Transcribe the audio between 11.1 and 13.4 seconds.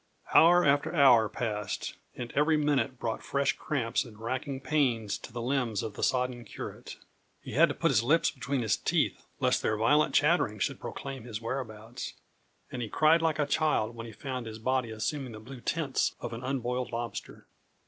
his whereabouts; and he cried like